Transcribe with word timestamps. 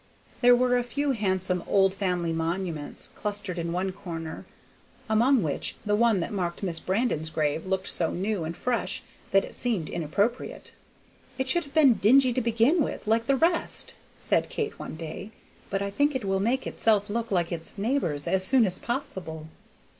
There 0.41 0.55
were 0.55 0.79
a 0.79 0.83
few 0.83 1.11
handsome 1.11 1.63
old 1.67 1.93
family 1.93 2.33
monuments 2.33 3.11
clustered 3.13 3.59
in 3.59 3.71
one 3.71 3.91
corner, 3.91 4.47
among 5.07 5.43
which 5.43 5.75
the 5.85 5.95
one 5.95 6.21
that 6.21 6.33
marked 6.33 6.63
Miss 6.63 6.79
Brandon's 6.79 7.29
grave 7.29 7.67
looked 7.67 7.87
so 7.87 8.09
new 8.09 8.43
and 8.43 8.57
fresh 8.57 9.03
that 9.29 9.45
it 9.45 9.53
seemed 9.53 9.89
inappropriate. 9.89 10.71
"It 11.37 11.47
should 11.47 11.65
have 11.65 11.75
been 11.75 11.93
dingy 12.01 12.33
to 12.33 12.41
begin 12.41 12.81
with, 12.81 13.05
like 13.05 13.25
the 13.25 13.35
rest," 13.35 13.93
said 14.17 14.49
Kate 14.49 14.79
one 14.79 14.95
day; 14.95 15.29
"but 15.69 15.83
I 15.83 15.91
think 15.91 16.15
it 16.15 16.25
will 16.25 16.39
make 16.39 16.65
itself 16.65 17.07
look 17.07 17.29
like 17.29 17.51
its 17.51 17.77
neighbors 17.77 18.27
as 18.27 18.43
soon 18.43 18.65
as 18.65 18.79
possible." 18.79 19.49